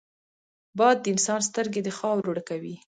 باد 0.77 0.97
د 1.01 1.05
انسان 1.13 1.39
سترګې 1.49 1.81
د 1.83 1.89
خاورو 1.97 2.35
ډکوي 2.37 2.75